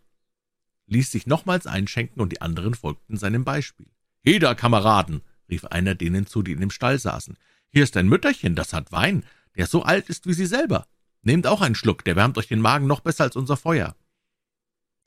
Ließ 0.86 1.10
sich 1.10 1.26
nochmals 1.26 1.66
einschenken, 1.66 2.20
und 2.20 2.32
die 2.32 2.40
anderen 2.40 2.75
folgten 2.75 3.16
seinem 3.16 3.44
Beispiel. 3.44 3.86
»Heda, 4.22 4.54
Kameraden«, 4.54 5.22
rief 5.48 5.64
einer 5.66 5.94
denen 5.94 6.26
zu, 6.26 6.42
die 6.42 6.52
in 6.52 6.60
dem 6.60 6.70
Stall 6.70 6.98
saßen, 6.98 7.36
»hier 7.69 7.84
ist 7.84 7.96
ein 7.96 8.08
Mütterchen, 8.08 8.54
das 8.54 8.72
hat 8.72 8.92
Wein, 8.92 9.25
der 9.56 9.66
so 9.66 9.82
alt 9.82 10.08
ist 10.08 10.26
wie 10.26 10.34
Sie 10.34 10.46
selber. 10.46 10.86
Nehmt 11.22 11.46
auch 11.46 11.60
einen 11.60 11.75
Schluck, 11.75 12.04
der 12.04 12.16
wärmt 12.16 12.38
euch 12.38 12.48
den 12.48 12.60
Magen 12.60 12.86
noch 12.86 13.00
besser 13.00 13.25
als 13.25 13.36
unser 13.36 13.56
Feuer.« 13.56 13.96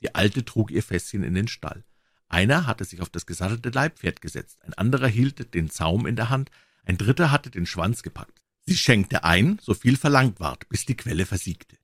Die 0.02 0.14
Alte 0.14 0.44
trug 0.44 0.70
ihr 0.70 0.82
Fässchen 0.82 1.22
in 1.22 1.34
den 1.34 1.48
Stall. 1.48 1.84
Einer 2.28 2.66
hatte 2.66 2.84
sich 2.84 3.00
auf 3.00 3.08
das 3.08 3.24
gesattelte 3.24 3.70
Leibpferd 3.70 4.20
gesetzt, 4.20 4.62
ein 4.62 4.74
anderer 4.74 5.08
hielt 5.08 5.54
den 5.54 5.70
Zaum 5.70 6.06
in 6.06 6.16
der 6.16 6.28
Hand, 6.28 6.50
ein 6.84 6.98
dritter 6.98 7.30
hatte 7.30 7.50
den 7.50 7.66
Schwanz 7.66 8.02
gepackt. 8.02 8.42
Sie 8.66 8.76
schenkte 8.76 9.24
ein, 9.24 9.58
so 9.62 9.72
viel 9.72 9.96
verlangt 9.96 10.40
ward, 10.40 10.68
bis 10.68 10.84
die 10.84 10.96
Quelle 10.96 11.24
versiegte. 11.24 11.77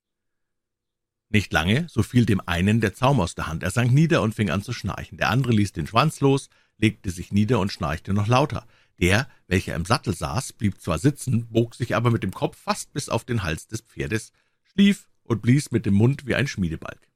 Nicht 1.35 1.53
lange, 1.53 1.89
so 1.89 2.05
fiel 2.05 2.27
dem 2.27 2.41
einen 2.47 2.81
der 2.81 2.95
Zaum 2.95 3.19
aus 3.19 3.35
der 3.35 3.49
Hand, 3.49 3.65
er 3.65 3.73
sank 3.73 3.91
nieder 3.91 4.23
und 4.23 4.37
fing 4.37 4.51
an 4.51 4.63
zu 4.63 4.73
schnarchen, 4.73 5.19
der 5.19 5.31
andere 5.31 5.53
ließ 5.53 5.73
den 5.73 5.89
Schwanz 5.89 6.21
los, 6.21 6.49
legte 6.79 7.11
sich 7.11 7.33
nieder 7.33 7.59
und 7.59 7.73
schnarchte 7.73 8.15
noch 8.15 8.29
lauter. 8.29 8.69
Der, 9.01 9.29
welcher 9.49 9.75
im 9.75 9.85
Sattel 9.85 10.15
saß, 10.15 10.53
blieb 10.53 10.81
zwar 10.81 11.01
sitzen, 11.01 11.49
bog 11.49 11.75
sich 11.75 11.97
aber 11.97 12.13
mit 12.13 12.23
dem 12.23 12.31
Kopf 12.31 12.57
fast 12.57 12.93
bis 12.93 13.09
auf 13.09 13.25
den 13.25 13.43
Hals 13.43 13.67
des 13.67 13.81
Pferdes, 13.81 14.31
schlief 14.63 15.09
und 15.25 15.43
blies 15.43 15.73
mit 15.73 15.87
dem 15.87 15.95
Mund 15.95 16.25
wie 16.25 16.37
ein 16.37 16.47
Schmiedebalg. 16.47 17.11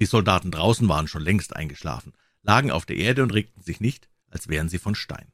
Die 0.00 0.06
Soldaten 0.06 0.50
draußen 0.50 0.88
waren 0.88 1.06
schon 1.06 1.22
längst 1.22 1.54
eingeschlafen, 1.54 2.14
lagen 2.42 2.72
auf 2.72 2.84
der 2.84 2.96
Erde 2.96 3.22
und 3.22 3.32
regten 3.32 3.62
sich 3.62 3.78
nicht, 3.80 4.08
als 4.28 4.48
wären 4.48 4.68
sie 4.68 4.80
von 4.80 4.96
Stein. 4.96 5.30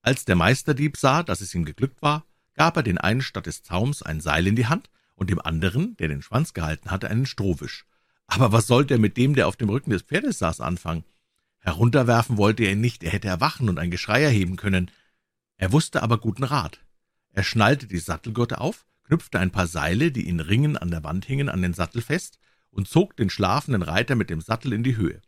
Als 0.00 0.24
der 0.24 0.34
Meisterdieb 0.34 0.96
sah, 0.96 1.22
dass 1.22 1.40
es 1.40 1.54
ihm 1.54 1.64
geglückt 1.64 2.02
war, 2.02 2.26
gab 2.54 2.76
er 2.76 2.82
den 2.82 2.98
einen 2.98 3.22
statt 3.22 3.46
des 3.46 3.62
Zaums 3.62 4.02
ein 4.02 4.20
Seil 4.20 4.48
in 4.48 4.56
die 4.56 4.66
Hand 4.66 4.90
und 5.22 5.30
dem 5.30 5.40
anderen, 5.40 5.96
der 5.96 6.08
den 6.08 6.20
Schwanz 6.20 6.52
gehalten 6.52 6.90
hatte, 6.90 7.08
einen 7.08 7.26
Strohwisch. 7.26 7.86
Aber 8.26 8.52
was 8.52 8.66
sollte 8.66 8.94
er 8.94 9.00
mit 9.00 9.16
dem, 9.16 9.34
der 9.34 9.48
auf 9.48 9.56
dem 9.56 9.68
Rücken 9.68 9.90
des 9.90 10.02
Pferdes 10.02 10.38
saß, 10.38 10.60
anfangen? 10.60 11.04
Herunterwerfen 11.58 12.36
wollte 12.36 12.64
er 12.64 12.72
ihn 12.72 12.80
nicht, 12.80 13.04
er 13.04 13.12
hätte 13.12 13.28
erwachen 13.28 13.68
und 13.68 13.78
ein 13.78 13.90
Geschrei 13.90 14.22
erheben 14.22 14.56
können. 14.56 14.90
Er 15.56 15.72
wusste 15.72 16.02
aber 16.02 16.18
guten 16.18 16.42
Rat. 16.42 16.80
Er 17.30 17.44
schnallte 17.44 17.86
die 17.86 17.98
Sattelgurte 17.98 18.60
auf, 18.60 18.84
knüpfte 19.04 19.38
ein 19.38 19.52
paar 19.52 19.68
Seile, 19.68 20.10
die 20.10 20.28
in 20.28 20.40
Ringen 20.40 20.76
an 20.76 20.90
der 20.90 21.04
Wand 21.04 21.24
hingen, 21.24 21.48
an 21.48 21.62
den 21.62 21.72
Sattel 21.72 22.02
fest 22.02 22.38
und 22.70 22.88
zog 22.88 23.16
den 23.16 23.30
schlafenden 23.30 23.82
Reiter 23.82 24.16
mit 24.16 24.28
dem 24.28 24.40
Sattel 24.40 24.72
in 24.72 24.82
die 24.82 24.96
Höhe. 24.96 25.22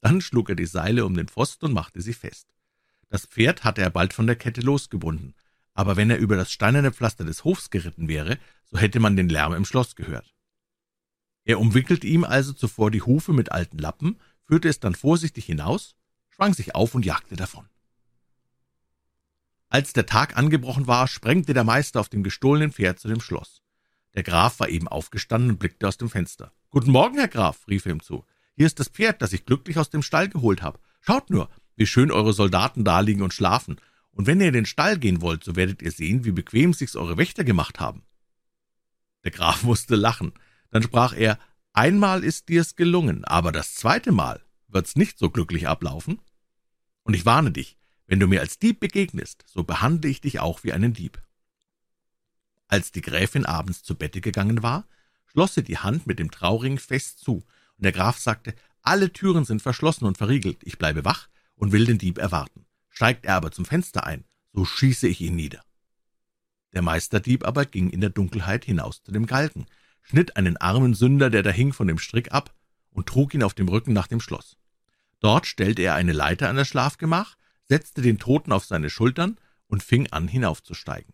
Dann 0.00 0.20
schlug 0.20 0.48
er 0.48 0.56
die 0.56 0.66
Seile 0.66 1.06
um 1.06 1.14
den 1.14 1.28
Pfosten 1.28 1.66
und 1.66 1.72
machte 1.72 2.02
sie 2.02 2.14
fest. 2.14 2.48
Das 3.08 3.26
Pferd 3.26 3.62
hatte 3.62 3.82
er 3.82 3.90
bald 3.90 4.12
von 4.12 4.26
der 4.26 4.36
Kette 4.36 4.60
losgebunden, 4.60 5.34
aber 5.76 5.96
wenn 5.96 6.10
er 6.10 6.18
über 6.18 6.36
das 6.36 6.50
steinerne 6.50 6.90
Pflaster 6.90 7.24
des 7.24 7.44
Hofs 7.44 7.70
geritten 7.70 8.08
wäre, 8.08 8.38
so 8.64 8.78
hätte 8.78 8.98
man 8.98 9.14
den 9.14 9.28
Lärm 9.28 9.52
im 9.52 9.66
Schloss 9.66 9.94
gehört. 9.94 10.34
Er 11.44 11.60
umwickelte 11.60 12.06
ihm 12.06 12.24
also 12.24 12.52
zuvor 12.52 12.90
die 12.90 13.02
Hufe 13.02 13.32
mit 13.32 13.52
alten 13.52 13.78
Lappen, 13.78 14.18
führte 14.46 14.68
es 14.68 14.80
dann 14.80 14.94
vorsichtig 14.94 15.44
hinaus, 15.44 15.94
schwang 16.30 16.54
sich 16.54 16.74
auf 16.74 16.94
und 16.94 17.04
jagte 17.04 17.36
davon. 17.36 17.68
Als 19.68 19.92
der 19.92 20.06
Tag 20.06 20.36
angebrochen 20.36 20.86
war, 20.86 21.06
sprengte 21.08 21.52
der 21.52 21.64
Meister 21.64 22.00
auf 22.00 22.08
dem 22.08 22.22
gestohlenen 22.22 22.72
Pferd 22.72 22.98
zu 22.98 23.08
dem 23.08 23.20
Schloss. 23.20 23.62
Der 24.14 24.22
Graf 24.22 24.58
war 24.60 24.70
eben 24.70 24.88
aufgestanden 24.88 25.50
und 25.50 25.58
blickte 25.58 25.86
aus 25.86 25.98
dem 25.98 26.08
Fenster. 26.08 26.52
»Guten 26.70 26.90
Morgen, 26.90 27.18
Herr 27.18 27.28
Graf«, 27.28 27.68
rief 27.68 27.84
er 27.84 27.92
ihm 27.92 28.02
zu. 28.02 28.24
»Hier 28.54 28.66
ist 28.66 28.80
das 28.80 28.88
Pferd, 28.88 29.20
das 29.20 29.34
ich 29.34 29.44
glücklich 29.44 29.78
aus 29.78 29.90
dem 29.90 30.02
Stall 30.02 30.30
geholt 30.30 30.62
habe. 30.62 30.78
Schaut 31.00 31.28
nur, 31.28 31.50
wie 31.74 31.86
schön 31.86 32.10
eure 32.10 32.32
Soldaten 32.32 32.82
daliegen 32.82 33.22
und 33.22 33.34
schlafen. 33.34 33.78
Und 34.16 34.26
wenn 34.26 34.40
ihr 34.40 34.48
in 34.48 34.54
den 34.54 34.64
Stall 34.64 34.98
gehen 34.98 35.20
wollt, 35.20 35.44
so 35.44 35.56
werdet 35.56 35.82
ihr 35.82 35.92
sehen, 35.92 36.24
wie 36.24 36.32
bequem 36.32 36.72
sich's 36.72 36.96
eure 36.96 37.18
Wächter 37.18 37.44
gemacht 37.44 37.80
haben.« 37.80 38.02
Der 39.24 39.30
Graf 39.30 39.62
musste 39.62 39.94
lachen. 39.94 40.32
Dann 40.70 40.82
sprach 40.82 41.12
er, 41.12 41.38
»Einmal 41.74 42.24
ist 42.24 42.48
dir's 42.48 42.76
gelungen, 42.76 43.26
aber 43.26 43.52
das 43.52 43.74
zweite 43.74 44.12
Mal 44.12 44.42
wird's 44.68 44.96
nicht 44.96 45.18
so 45.18 45.28
glücklich 45.28 45.68
ablaufen. 45.68 46.18
Und 47.02 47.12
ich 47.12 47.26
warne 47.26 47.50
dich, 47.52 47.76
wenn 48.06 48.18
du 48.18 48.26
mir 48.26 48.40
als 48.40 48.58
Dieb 48.58 48.80
begegnest, 48.80 49.44
so 49.46 49.64
behandle 49.64 50.08
ich 50.08 50.22
dich 50.22 50.40
auch 50.40 50.64
wie 50.64 50.72
einen 50.72 50.94
Dieb.« 50.94 51.22
Als 52.68 52.92
die 52.92 53.02
Gräfin 53.02 53.44
abends 53.44 53.82
zu 53.82 53.96
Bette 53.96 54.22
gegangen 54.22 54.62
war, 54.62 54.88
schloss 55.26 55.52
sie 55.52 55.62
die 55.62 55.76
Hand 55.76 56.06
mit 56.06 56.18
dem 56.18 56.30
Trauring 56.30 56.78
fest 56.78 57.18
zu, 57.18 57.44
und 57.76 57.84
der 57.84 57.92
Graf 57.92 58.18
sagte, 58.18 58.54
»Alle 58.80 59.12
Türen 59.12 59.44
sind 59.44 59.60
verschlossen 59.60 60.06
und 60.06 60.16
verriegelt, 60.16 60.62
ich 60.62 60.78
bleibe 60.78 61.04
wach 61.04 61.28
und 61.54 61.72
will 61.72 61.84
den 61.84 61.98
Dieb 61.98 62.16
erwarten. 62.16 62.65
Steigt 62.96 63.26
er 63.26 63.34
aber 63.34 63.52
zum 63.52 63.66
Fenster 63.66 64.06
ein, 64.06 64.24
so 64.54 64.64
schieße 64.64 65.06
ich 65.06 65.20
ihn 65.20 65.36
nieder.« 65.36 65.62
Der 66.72 66.80
Meisterdieb 66.80 67.46
aber 67.46 67.66
ging 67.66 67.90
in 67.90 68.00
der 68.00 68.08
Dunkelheit 68.08 68.64
hinaus 68.64 69.02
zu 69.02 69.12
dem 69.12 69.26
Galgen, 69.26 69.66
schnitt 70.00 70.38
einen 70.38 70.56
armen 70.56 70.94
Sünder, 70.94 71.28
der 71.28 71.42
da 71.42 71.50
hing, 71.50 71.74
von 71.74 71.88
dem 71.88 71.98
Strick 71.98 72.32
ab 72.32 72.54
und 72.88 73.06
trug 73.06 73.34
ihn 73.34 73.42
auf 73.42 73.52
dem 73.52 73.68
Rücken 73.68 73.92
nach 73.92 74.06
dem 74.06 74.22
Schloss. 74.22 74.56
Dort 75.20 75.46
stellte 75.46 75.82
er 75.82 75.94
eine 75.94 76.14
Leiter 76.14 76.48
an 76.48 76.56
das 76.56 76.68
Schlafgemach, 76.68 77.36
setzte 77.64 78.00
den 78.00 78.18
Toten 78.18 78.50
auf 78.50 78.64
seine 78.64 78.88
Schultern 78.88 79.36
und 79.66 79.82
fing 79.82 80.10
an, 80.10 80.26
hinaufzusteigen. 80.26 81.12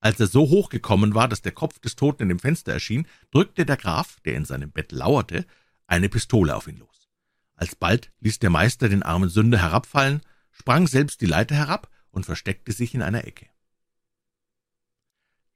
Als 0.00 0.18
er 0.18 0.26
so 0.26 0.48
hoch 0.48 0.70
gekommen 0.70 1.14
war, 1.14 1.28
dass 1.28 1.40
der 1.40 1.52
Kopf 1.52 1.78
des 1.78 1.94
Toten 1.94 2.24
in 2.24 2.30
dem 2.30 2.40
Fenster 2.40 2.72
erschien, 2.72 3.06
drückte 3.30 3.64
der 3.64 3.76
Graf, 3.76 4.18
der 4.24 4.34
in 4.34 4.44
seinem 4.44 4.72
Bett 4.72 4.90
lauerte, 4.90 5.46
eine 5.86 6.08
Pistole 6.08 6.56
auf 6.56 6.66
ihn 6.66 6.78
los. 6.78 7.08
Alsbald 7.54 8.10
ließ 8.18 8.40
der 8.40 8.50
Meister 8.50 8.88
den 8.88 9.04
armen 9.04 9.28
Sünder 9.28 9.58
herabfallen, 9.58 10.20
sprang 10.54 10.86
selbst 10.86 11.20
die 11.20 11.26
Leiter 11.26 11.54
herab 11.54 11.90
und 12.10 12.24
versteckte 12.24 12.72
sich 12.72 12.94
in 12.94 13.02
einer 13.02 13.26
Ecke. 13.26 13.46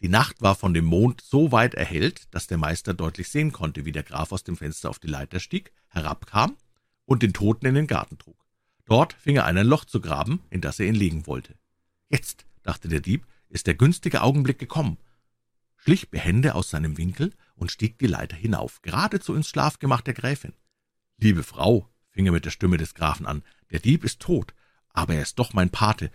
Die 0.01 0.09
Nacht 0.09 0.43
war 0.43 0.55
von 0.55 0.75
dem 0.75 0.85
Mond 0.85 1.21
so 1.21 1.51
weit 1.51 1.75
erhellt, 1.75 2.33
dass 2.35 2.47
der 2.47 2.59
Meister 2.59 2.95
deutlich 2.95 3.31
sehen 3.31 3.53
konnte, 3.53 3.85
wie 3.85 3.93
der 3.93 4.03
Graf 4.03 4.33
aus 4.33 4.45
dem 4.45 4.57
Fenster 4.57 4.91
auf 4.91 4.99
die 4.99 5.09
Leiter 5.09 5.41
stieg, 5.41 5.73
herabkam 5.89 6.57
und 7.05 7.23
den 7.23 7.33
Toten 7.33 7.67
in 7.67 7.75
den 7.75 7.87
Garten 7.87 8.19
trug. 8.19 8.45
Dort 8.85 9.13
fing 9.15 9.37
er 9.37 9.47
an, 9.47 9.57
ein 9.57 9.67
Loch 9.67 9.85
zu 9.85 10.01
graben, 10.01 10.41
in 10.51 10.61
das 10.61 10.79
er 10.79 10.87
ihn 10.87 10.95
legen 10.95 11.27
wollte. 11.27 11.57
Jetzt, 12.09 12.47
dachte 12.63 12.89
der 12.89 13.01
Dieb, 13.01 13.27
ist 13.49 13.67
der 13.67 13.75
günstige 13.75 14.23
Augenblick 14.23 14.59
gekommen, 14.59 14.99
schlich 15.77 16.11
behende 16.11 16.55
aus 16.55 16.71
seinem 16.71 16.97
Winkel 16.97 17.33
und 17.55 17.71
stieg 17.71 17.99
die 17.99 18.07
Leiter 18.07 18.37
hinauf, 18.37 18.83
geradezu 18.83 19.35
ins 19.35 19.49
Schlafgemach 19.49 20.01
der 20.01 20.15
Gräfin. 20.15 20.55
»Liebe 21.19 21.43
Frau«, 21.43 21.89
fing 22.11 22.27
er 22.27 22.33
mit 22.33 22.45
der 22.45 22.51
Stimme 22.51 22.77
des 22.77 22.95
Grafen 22.95 23.27
an, 23.27 23.43
»der 23.71 23.81
Dieb 23.81 24.05
ist 24.05 24.21
tot, 24.21 24.55
aber 24.99 25.15
er 25.15 25.23
ist 25.23 25.39
doch 25.39 25.53
mein 25.53 25.71
Pate 25.71 26.11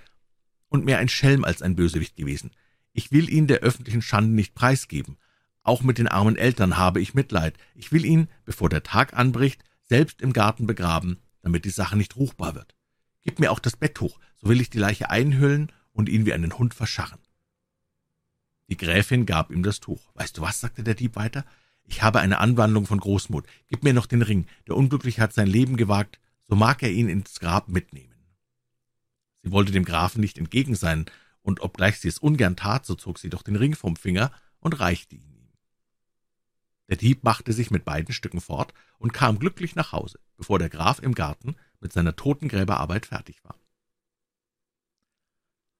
und 0.67 0.85
mehr 0.85 0.97
ein 0.97 1.07
Schelm 1.07 1.45
als 1.45 1.61
ein 1.61 1.75
Bösewicht 1.75 2.17
gewesen. 2.17 2.51
Ich 2.91 3.11
will 3.11 3.29
ihn 3.29 3.47
der 3.47 3.59
öffentlichen 3.59 4.01
Schande 4.01 4.35
nicht 4.35 4.55
preisgeben. 4.55 5.17
Auch 5.63 5.81
mit 5.83 5.97
den 5.97 6.09
armen 6.09 6.35
Eltern 6.35 6.77
habe 6.77 6.99
ich 6.99 7.13
Mitleid. 7.13 7.57
Ich 7.75 7.91
will 7.93 8.03
ihn, 8.03 8.27
bevor 8.43 8.69
der 8.69 8.83
Tag 8.83 9.13
anbricht, 9.13 9.63
selbst 9.83 10.21
im 10.21 10.33
Garten 10.33 10.67
begraben, 10.67 11.19
damit 11.41 11.63
die 11.63 11.69
Sache 11.69 11.95
nicht 11.95 12.17
ruchbar 12.17 12.55
wird. 12.55 12.75
Gib 13.21 13.39
mir 13.39 13.51
auch 13.51 13.59
das 13.59 13.77
Betttuch, 13.77 14.19
so 14.35 14.49
will 14.49 14.59
ich 14.59 14.69
die 14.69 14.79
Leiche 14.79 15.09
einhüllen 15.09 15.71
und 15.93 16.09
ihn 16.09 16.25
wie 16.25 16.33
einen 16.33 16.57
Hund 16.57 16.73
verscharren. 16.73 17.19
Die 18.67 18.77
Gräfin 18.77 19.25
gab 19.25 19.51
ihm 19.51 19.63
das 19.63 19.79
Tuch. 19.79 20.11
Weißt 20.15 20.37
du 20.37 20.41
was, 20.41 20.59
sagte 20.59 20.83
der 20.83 20.95
Dieb 20.95 21.15
weiter, 21.15 21.45
ich 21.85 22.01
habe 22.01 22.19
eine 22.19 22.39
Anwandlung 22.39 22.85
von 22.85 22.99
Großmut. 22.99 23.45
Gib 23.67 23.83
mir 23.83 23.93
noch 23.93 24.07
den 24.07 24.21
Ring. 24.21 24.47
Der 24.67 24.75
Unglückliche 24.75 25.21
hat 25.21 25.33
sein 25.33 25.47
Leben 25.47 25.77
gewagt, 25.77 26.19
so 26.47 26.55
mag 26.55 26.83
er 26.83 26.91
ihn 26.91 27.07
ins 27.07 27.39
Grab 27.39 27.69
mitnehmen. 27.69 28.12
Sie 29.43 29.51
wollte 29.51 29.71
dem 29.71 29.85
Grafen 29.85 30.21
nicht 30.21 30.37
entgegen 30.37 30.75
sein, 30.75 31.05
und 31.41 31.59
obgleich 31.59 31.99
sie 31.99 32.07
es 32.07 32.19
ungern 32.19 32.55
tat, 32.55 32.85
so 32.85 32.95
zog 32.95 33.19
sie 33.19 33.29
doch 33.29 33.43
den 33.43 33.57
Ring 33.57 33.75
vom 33.75 33.97
Finger 33.97 34.31
und 34.59 34.79
reichte 34.79 35.15
ihn 35.15 35.33
ihm. 35.33 35.51
Der 36.89 36.97
Dieb 36.97 37.23
machte 37.23 37.53
sich 37.53 37.69
mit 37.69 37.85
beiden 37.85 38.13
Stücken 38.13 38.41
fort 38.41 38.73
und 38.97 39.13
kam 39.13 39.39
glücklich 39.39 39.75
nach 39.75 39.91
Hause, 39.91 40.19
bevor 40.37 40.59
der 40.59 40.69
Graf 40.69 40.99
im 40.99 41.13
Garten 41.13 41.55
mit 41.81 41.91
seiner 41.91 42.15
Totengräberarbeit 42.15 43.05
fertig 43.05 43.43
war. 43.43 43.59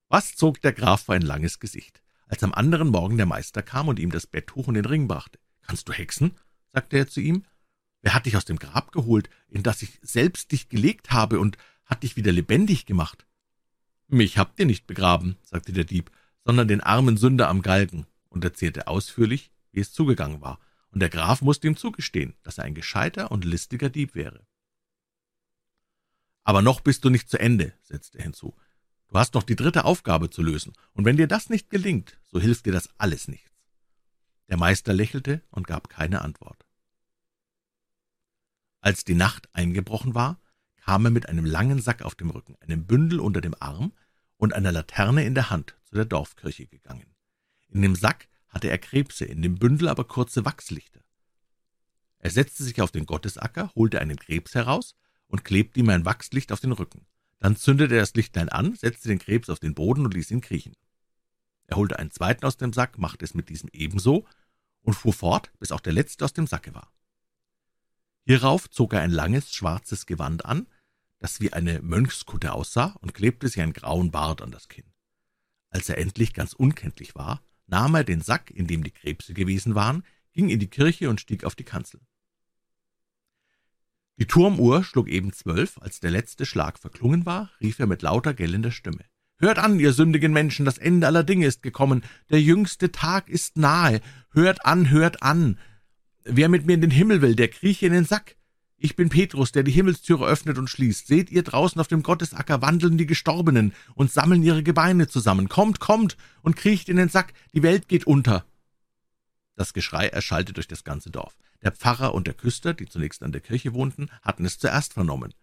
Was 0.10 0.36
zog 0.36 0.62
der 0.62 0.74
Graf 0.74 1.05
für 1.05 1.13
ein 1.13 1.22
langes 1.22 1.60
Gesicht, 1.60 2.03
als 2.27 2.43
am 2.43 2.53
anderen 2.53 2.89
Morgen 2.89 3.17
der 3.17 3.25
Meister 3.25 3.62
kam 3.62 3.88
und 3.88 4.00
ihm 4.00 4.12
das 4.12 4.27
Betttuch 4.27 4.67
und 4.67 4.74
den 4.74 4.86
Ring 4.86 5.08
brachte. 5.08 5.39
»Kannst 5.62 5.88
du 5.88 5.93
hexen?« 5.93 6.36
sagte 6.72 6.98
er 6.98 7.08
zu 7.08 7.22
ihm. 7.22 7.46
»Wer 8.01 8.13
hat 8.13 8.25
dich 8.25 8.36
aus 8.36 8.46
dem 8.46 8.60
Grab 8.60 8.91
geholt, 8.91 9.29
in 9.48 9.63
das 9.63 9.82
ich 9.82 10.00
selbst 10.01 10.51
dich 10.51 10.67
gelegt 10.67 11.12
habe, 11.12 11.39
und 11.39 11.58
hat 11.86 12.03
dich 12.03 12.15
wieder 12.15 12.32
lebendig 12.32 12.86
gemacht?« 12.86 13.25
»Mich 14.07 14.38
habt 14.38 14.60
ihr 14.60 14.65
nicht 14.65 14.88
begraben«, 14.88 15.38
sagte 15.43 15.74
der 15.74 15.86
Dieb, 15.86 16.12
»sondern 16.43 16.67
den 16.67 16.81
armen 16.81 17.17
Sünder 17.17 17.50
am 17.50 17.62
Galgen«, 17.62 18.05
und 18.29 18.43
erzählte 18.43 18.88
ausführlich, 18.88 19.51
wie 19.72 19.79
es 19.79 19.93
zugegangen 19.93 20.41
war, 20.41 20.60
und 20.89 21.00
der 21.00 21.10
Graf 21.10 21.41
musste 21.41 21.67
ihm 21.67 21.77
zugestehen, 21.77 22.36
dass 22.43 22.57
er 22.57 22.65
ein 22.65 22.75
gescheiter 22.75 23.31
und 23.31 23.45
listiger 23.45 23.89
Dieb 23.89 24.15
wäre. 24.15 24.45
»Aber 26.43 26.62
noch 26.62 26.81
bist 26.81 27.05
du 27.05 27.10
nicht 27.10 27.29
zu 27.29 27.39
Ende«, 27.39 27.74
setzte 27.81 28.19
er 28.19 28.25
hinzu. 28.25 28.55
Du 29.07 29.19
hast 29.19 29.33
noch 29.36 29.43
die 29.43 29.55
dritte 29.55 29.86
Aufgabe 29.86 30.29
zu 30.29 30.41
lösen, 30.41 30.74
und 30.93 31.05
wenn 31.05 31.17
dir 31.17 31.27
das 31.27 31.50
nicht 31.50 31.69
gelingt, 31.69 32.19
so 32.24 32.39
hilft 32.39 32.65
dir 32.65 32.74
das 32.74 32.89
alles 32.98 33.27
nichts. 33.27 33.51
Der 34.50 34.57
Meister 34.57 34.93
lächelte 34.93 35.41
und 35.51 35.67
gab 35.67 35.89
keine 35.89 36.22
Antwort. 36.22 36.65
Als 38.81 39.05
die 39.05 39.15
Nacht 39.15 39.48
eingebrochen 39.55 40.13
war, 40.13 40.41
kam 40.85 41.05
er 41.05 41.11
mit 41.11 41.29
einem 41.29 41.45
langen 41.45 41.81
Sack 41.81 42.01
auf 42.01 42.15
dem 42.15 42.29
Rücken, 42.29 42.57
einem 42.59 42.85
Bündel 42.85 43.19
unter 43.19 43.39
dem 43.39 43.55
Arm 43.59 43.93
und 44.37 44.53
einer 44.53 44.71
Laterne 44.71 45.23
in 45.23 45.33
der 45.33 45.49
Hand 45.49 45.75
zu 45.85 45.95
der 45.95 46.05
Dorfkirche 46.05 46.67
gegangen. 46.67 47.15
In 47.69 47.81
dem 47.81 47.95
Sack 47.95 48.27
hatte 48.49 48.69
er 48.69 48.77
Krebse, 48.77 49.23
in 49.23 49.41
dem 49.41 49.55
Bündel 49.55 49.87
aber 49.87 50.03
kurze 50.03 50.43
Wachslichter. 50.43 51.01
Er 52.19 52.31
setzte 52.31 52.63
sich 52.63 52.81
auf 52.81 52.91
den 52.91 53.05
Gottesacker, 53.05 53.71
holte 53.75 54.01
einen 54.01 54.17
Krebs 54.17 54.55
heraus 54.55 54.95
und 55.27 55.45
klebte 55.45 55.79
ihm 55.79 55.89
ein 55.89 56.05
Wachslicht 56.05 56.51
auf 56.51 56.59
den 56.59 56.73
Rücken. 56.73 57.05
Dann 57.39 57.55
zündete 57.55 57.95
er 57.95 58.01
das 58.01 58.13
Lichtlein 58.13 58.49
an, 58.49 58.75
setzte 58.75 59.07
den 59.07 59.19
Krebs 59.19 59.49
auf 59.49 59.59
den 59.59 59.73
Boden 59.73 60.05
und 60.05 60.13
ließ 60.13 60.31
ihn 60.31 60.41
kriechen. 60.41 60.75
Er 61.67 61.77
holte 61.77 61.97
einen 61.97 62.11
zweiten 62.11 62.45
aus 62.45 62.57
dem 62.57 62.73
Sack, 62.73 62.97
machte 62.97 63.23
es 63.23 63.33
mit 63.33 63.49
diesem 63.49 63.69
ebenso 63.71 64.25
und 64.81 64.93
fuhr 64.93 65.13
fort, 65.13 65.51
bis 65.59 65.71
auch 65.71 65.79
der 65.79 65.93
letzte 65.93 66.25
aus 66.25 66.33
dem 66.33 66.47
Sacke 66.47 66.73
war. 66.73 66.91
Hierauf 68.25 68.69
zog 68.69 68.93
er 68.93 69.01
ein 69.01 69.11
langes, 69.11 69.53
schwarzes 69.53 70.05
Gewand 70.05 70.45
an, 70.45 70.67
das 71.24 71.39
wie 71.39 71.53
eine 71.53 71.82
Mönchskutte 71.82 72.51
aussah, 72.51 72.98
und 73.00 73.13
klebte 73.13 73.48
sich 73.48 73.62
einen 73.62 73.72
grauen 73.72 74.12
Bart 74.12 74.42
an 74.42 74.51
das 74.51 74.68
Kinn. 74.68 74.84
Als 75.70 75.88
er 75.88 75.98
endlich 75.98 76.34
ganz 76.34 76.51
unkenntlich 76.51 77.15
war, 77.15 77.42
nahm 77.65 77.96
er 77.96 78.03
den 78.03 78.20
Sack, 78.20 78.51
in 78.51 78.68
dem 78.68 78.84
die 78.84 78.92
Krebse 78.92 79.34
gewesen 79.34 79.74
waren, 79.74 80.03
ging 80.34 80.50
in 80.50 80.60
die 80.60 80.70
Kirche 80.70 81.10
und 81.10 81.22
stieg 81.22 81.46
auf 81.46 81.56
die 81.56 81.63
Kanzel. 81.63 82.01
Die 84.18 84.25
Turmuhr 84.27 84.84
schlug 84.84 85.08
eben 85.08 85.32
zwölf, 85.32 85.77
als 85.77 86.01
der 86.01 86.12
letzte 86.12 86.46
Schlag 86.46 86.77
verklungen 86.77 87.25
war, 87.25 87.51
rief 87.62 87.80
er 87.80 87.88
mit 87.88 88.01
lauter 88.01 88.34
gellender 88.34 88.72
Stimme. 88.72 89.06
Hört 89.38 89.60
an, 89.60 89.80
ihr 89.80 89.94
sündigen 89.94 90.34
Menschen, 90.34 90.65
das 90.65 90.77
Ende 90.77 91.08
aller 91.08 91.24
Dinge 91.24 91.46
ist 91.46 91.63
gekommen, 91.63 92.03
der 92.32 92.42
jüngste 92.42 92.92
Tag 92.92 93.30
ist 93.30 93.58
nahe, 93.58 94.01
hört 94.32 94.65
an, 94.65 94.89
hört 94.89 95.24
an. 95.24 95.58
Wer 96.25 96.50
mit 96.50 96.65
mir 96.65 96.74
in 96.74 96.82
den 96.82 96.92
Himmel 96.92 97.22
will, 97.22 97.36
der 97.36 97.48
krieche 97.48 97.86
in 97.86 97.94
den 97.94 98.06
Sack. 98.06 98.36
Ich 98.77 98.96
bin 98.96 99.10
Petrus, 99.10 99.51
der 99.51 99.63
die 99.63 99.72
Himmelstüre 99.72 100.25
öffnet 100.25 100.58
und 100.58 100.70
schließt. 100.70 101.08
Seht 101.08 101.32
ihr 101.32 101.44
draußen 101.44 101.80
auf 101.80 101.88
dem 101.88 102.03
Gottesacker 102.03 102.62
wandeln 102.62 102.98
die 102.98 103.06
Gestorbenen 103.06 103.74
und 103.96 104.12
sammeln 104.12 104.44
ihre 104.44 104.63
Gebeine 104.63 105.08
zusammen. 105.08 105.48
Kommt, 105.48 105.80
kommt 105.80 106.18
und 106.42 106.56
kriecht 106.56 106.89
in 106.89 106.98
den 106.98 107.10
Sack, 107.10 107.34
die 107.53 107.63
Welt 107.63 107.88
geht 107.88 108.06
unter. 108.06 108.46
Das 109.56 109.74
Geschrei 109.74 110.08
erschallte 110.08 110.53
durch 110.53 110.68
das 110.68 110.84
ganze 110.84 111.12
Dorf. 111.12 111.38
Der 111.62 111.72
Pfarrer 111.72 112.13
und 112.13 112.27
der 112.27 112.34
Küster, 112.34 112.74
die 112.74 112.88
zunächst 112.88 113.24
an 113.24 113.32
der 113.32 113.42
Kirche 113.42 113.74
wohnten, 113.74 114.10
hatten 114.22 114.46
es 114.46 114.58
zuerst 114.60 114.94
vernommen. 114.94 115.34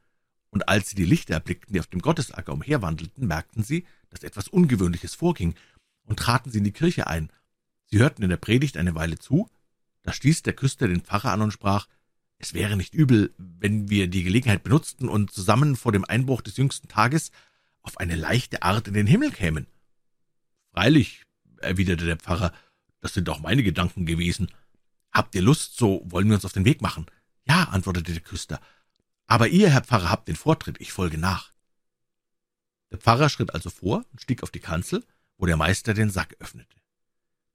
Und 0.50 0.68
als 0.68 0.90
sie 0.90 0.96
die 0.96 1.04
Lichter 1.04 1.34
erblickten, 1.34 1.72
die 1.72 1.80
auf 1.80 1.86
dem 1.86 2.02
Gottesacker 2.02 2.52
umherwandelten, 2.52 3.26
merkten 3.26 3.62
sie, 3.62 3.86
dass 4.10 4.24
etwas 4.24 4.48
Ungewöhnliches 4.48 5.14
vorging, 5.14 5.54
und 6.04 6.18
traten 6.18 6.50
sie 6.50 6.58
in 6.58 6.64
die 6.64 6.72
Kirche 6.72 7.06
ein. 7.06 7.30
Sie 7.86 7.98
hörten 7.98 8.24
in 8.24 8.30
der 8.30 8.36
Predigt 8.36 8.76
eine 8.76 8.96
Weile 8.96 9.18
zu, 9.18 9.48
da 10.02 10.12
stieß 10.12 10.42
der 10.42 10.54
Küster 10.54 10.88
den 10.88 11.02
Pfarrer 11.02 11.32
an 11.32 11.42
und 11.42 11.52
sprach, 11.52 11.86
es 12.40 12.54
wäre 12.54 12.74
nicht 12.74 12.94
übel, 12.94 13.34
wenn 13.36 13.90
wir 13.90 14.08
die 14.08 14.22
Gelegenheit 14.22 14.62
benutzten 14.62 15.10
und 15.10 15.30
zusammen 15.30 15.76
vor 15.76 15.92
dem 15.92 16.06
Einbruch 16.06 16.40
des 16.40 16.56
jüngsten 16.56 16.88
Tages 16.88 17.32
auf 17.82 17.98
eine 17.98 18.16
leichte 18.16 18.62
Art 18.62 18.88
in 18.88 18.94
den 18.94 19.06
Himmel 19.06 19.30
kämen. 19.30 19.66
Freilich, 20.72 21.26
erwiderte 21.58 22.06
der 22.06 22.16
Pfarrer, 22.16 22.52
das 23.00 23.12
sind 23.12 23.28
auch 23.28 23.40
meine 23.40 23.62
Gedanken 23.62 24.06
gewesen. 24.06 24.50
Habt 25.12 25.34
ihr 25.34 25.42
Lust, 25.42 25.76
so 25.76 26.02
wollen 26.06 26.28
wir 26.28 26.34
uns 26.34 26.46
auf 26.46 26.54
den 26.54 26.64
Weg 26.64 26.80
machen. 26.80 27.04
Ja, 27.46 27.64
antwortete 27.64 28.12
der 28.12 28.22
Küster. 28.22 28.58
Aber 29.26 29.48
ihr, 29.48 29.68
Herr 29.68 29.84
Pfarrer, 29.84 30.08
habt 30.08 30.28
den 30.28 30.36
Vortritt, 30.36 30.80
ich 30.80 30.92
folge 30.92 31.18
nach. 31.18 31.52
Der 32.90 32.98
Pfarrer 32.98 33.28
schritt 33.28 33.52
also 33.52 33.68
vor 33.68 34.06
und 34.12 34.22
stieg 34.22 34.42
auf 34.42 34.50
die 34.50 34.60
Kanzel, 34.60 35.04
wo 35.36 35.44
der 35.44 35.58
Meister 35.58 35.92
den 35.92 36.08
Sack 36.08 36.36
öffnete. 36.38 36.76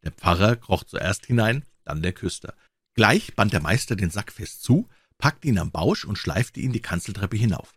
Der 0.04 0.12
Pfarrer 0.12 0.58
kroch 0.58 0.84
zuerst 0.84 1.26
hinein, 1.26 1.66
dann 1.84 2.04
der 2.04 2.14
Küster. 2.14 2.54
Gleich 2.96 3.36
band 3.36 3.52
der 3.52 3.62
Meister 3.62 3.98
den 3.98 4.10
Sack 4.10 4.32
fest 4.32 4.64
zu, 4.64 4.88
packte 5.18 5.50
ihn 5.50 5.60
am 5.60 5.72
Bausch 5.72 6.06
und 6.06 6.18
schleifte 6.18 6.62
ihn 6.62 6.72
die 6.72 6.82
Kanzeltreppe 6.82 7.36
hinauf. 7.36 7.74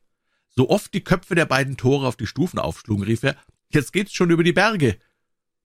So 0.48 0.70
oft 0.70 0.94
die 0.94 1.02
Köpfe 1.02 1.34
der 1.34 1.46
beiden 1.46 1.76
Tore 1.76 2.06
auf 2.06 2.16
die 2.16 2.26
Stufen 2.26 2.58
aufschlugen, 2.58 3.04
rief 3.04 3.24
er, 3.24 3.36
»Jetzt 3.70 3.92
geht's 3.92 4.14
schon 4.14 4.30
über 4.30 4.44
die 4.44 4.52
Berge!« 4.52 4.96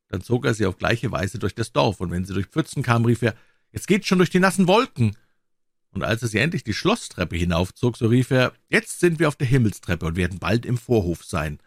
Dann 0.10 0.22
zog 0.22 0.46
er 0.46 0.54
sie 0.54 0.66
auf 0.66 0.78
gleiche 0.78 1.12
Weise 1.12 1.40
durch 1.40 1.56
das 1.56 1.72
Dorf, 1.72 2.00
und 2.00 2.12
wenn 2.12 2.26
sie 2.26 2.34
durch 2.34 2.48
Pfützen 2.48 2.84
kam, 2.84 3.06
rief 3.06 3.22
er, 3.22 3.36
Jetzt 3.72 3.88
geht's 3.88 4.08
schon 4.08 4.18
durch 4.20 4.30
die 4.30 4.40
nassen 4.40 4.68
Wolken. 4.68 5.18
Und 5.92 6.04
als 6.04 6.22
er 6.24 6.28
sie 6.28 6.40
endlich 6.40 6.64
die 6.64 6.74
Schlosstreppe 6.74 7.36
hinaufzog, 7.36 7.98
so 7.98 8.08
rief 8.08 8.32
er, 8.32 8.54
Jetzt 8.70 9.00
sind 9.00 9.20
wir 9.20 9.28
auf 9.28 9.36
der 9.36 9.48
Himmelstreppe 9.48 10.06
und 10.06 10.16
werden 10.16 10.40
bald 10.40 10.66
im 10.66 10.78
Vorhof 10.78 11.24
sein. 11.24 11.60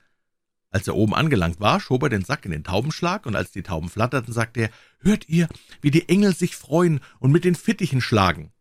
Als 0.71 0.87
er 0.89 0.97
oben 0.97 1.15
angelangt 1.15 1.61
war, 1.61 1.81
schob 1.81 2.03
er 2.03 2.09
den 2.09 2.25
Sack 2.25 2.45
in 2.45 2.51
den 2.51 2.65
Taubenschlag, 2.65 3.27
und 3.27 3.37
als 3.37 3.51
die 3.53 3.63
Tauben 3.63 3.89
flatterten, 3.89 4.33
sagte 4.33 4.63
er, 4.63 4.71
Hört 4.99 5.29
ihr, 5.29 5.49
wie 5.81 5.91
die 5.91 6.09
Engel 6.09 6.35
sich 6.35 6.57
freuen 6.57 7.01
und 7.19 7.33
mit 7.33 7.45
den 7.45 7.55
Fittichen 7.55 8.01
schlagen. 8.01 8.53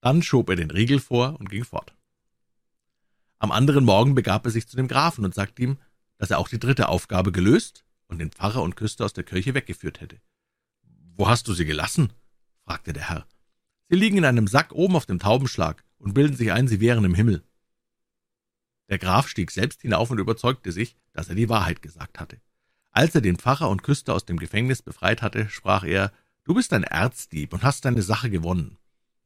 Dann 0.00 0.22
schob 0.22 0.50
er 0.50 0.56
den 0.56 0.70
Riegel 0.70 1.00
vor 1.00 1.38
und 1.38 1.50
ging 1.50 1.64
fort. 1.64 1.94
Am 3.38 3.52
anderen 3.52 3.84
Morgen 3.84 4.14
begab 4.14 4.44
er 4.46 4.50
sich 4.50 4.66
zu 4.66 4.76
dem 4.76 4.88
Grafen 4.88 5.24
und 5.24 5.34
sagte 5.34 5.62
ihm, 5.62 5.78
dass 6.18 6.30
er 6.30 6.38
auch 6.38 6.48
die 6.48 6.58
dritte 6.58 6.88
Aufgabe 6.88 7.32
gelöst 7.32 7.84
und 8.06 8.18
den 8.18 8.30
Pfarrer 8.30 8.62
und 8.62 8.76
Küster 8.76 9.04
aus 9.04 9.12
der 9.12 9.24
Kirche 9.24 9.54
weggeführt 9.54 10.00
hätte. 10.00 10.20
»Wo 11.16 11.28
hast 11.28 11.46
du 11.48 11.52
sie 11.52 11.64
gelassen?« 11.64 12.12
fragte 12.64 12.92
der 12.92 13.08
Herr. 13.08 13.26
»Sie 13.88 13.96
liegen 13.96 14.16
in 14.16 14.24
einem 14.24 14.46
Sack 14.46 14.72
oben 14.72 14.96
auf 14.96 15.06
dem 15.06 15.18
Taubenschlag 15.18 15.84
und 15.98 16.14
bilden 16.14 16.36
sich 16.36 16.52
ein, 16.52 16.68
sie 16.68 16.80
wären 16.80 17.04
im 17.04 17.14
Himmel.« 17.14 17.44
Der 18.88 18.98
Graf 18.98 19.28
stieg 19.28 19.50
selbst 19.50 19.82
hinauf 19.82 20.10
und 20.10 20.18
überzeugte 20.18 20.72
sich, 20.72 20.96
dass 21.12 21.28
er 21.28 21.34
die 21.34 21.48
Wahrheit 21.48 21.82
gesagt 21.82 22.20
hatte. 22.20 22.40
Als 22.90 23.14
er 23.14 23.20
den 23.20 23.36
Pfarrer 23.36 23.70
und 23.70 23.82
Küster 23.82 24.14
aus 24.14 24.24
dem 24.24 24.38
Gefängnis 24.38 24.82
befreit 24.82 25.22
hatte, 25.22 25.48
sprach 25.48 25.84
er, 25.84 26.12
»Du 26.44 26.54
bist 26.54 26.72
ein 26.72 26.84
Erzdieb 26.84 27.52
und 27.52 27.62
hast 27.62 27.84
deine 27.84 28.02
Sache 28.02 28.30
gewonnen. 28.30 28.76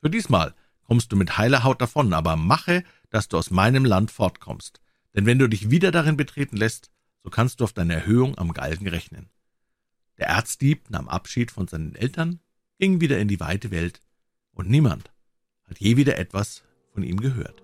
Für 0.01 0.09
diesmal 0.09 0.55
kommst 0.85 1.13
du 1.13 1.17
mit 1.17 1.37
heiler 1.37 1.65
Haut 1.65 1.83
davon, 1.83 2.13
aber 2.13 2.37
mache, 2.37 2.85
dass 3.11 3.29
du 3.29 3.37
aus 3.37 3.51
meinem 3.51 3.85
Land 3.85 4.11
fortkommst. 4.11 4.81
Denn 5.15 5.27
wenn 5.27 5.39
du 5.39 5.49
dich 5.49 5.71
wieder 5.71 5.91
darin 5.91 6.17
betreten 6.17 6.57
lässt, 6.57 6.91
so 7.23 7.31
kannst 7.31 7.61
du 7.61 7.65
auf 7.65 7.73
deine 7.73 7.95
Erhöhung 7.95 8.39
am 8.39 8.53
Galgen 8.53 8.89
rechnen.« 8.89 9.29
Der 10.17 10.29
Erzdieb 10.29 10.89
nahm 10.91 11.09
Abschied 11.09 11.51
von 11.51 11.67
seinen 11.67 11.95
Eltern, 11.95 12.41
ging 12.79 13.01
wieder 13.01 13.19
in 13.19 13.29
die 13.29 13.41
weite 13.41 13.71
Welt, 13.71 14.01
und 14.53 14.71
niemand 14.71 15.11
hat 15.65 15.79
je 15.79 15.97
wieder 15.97 16.17
etwas 16.17 16.63
von 16.93 17.03
ihm 17.03 17.21
gehört. 17.21 17.63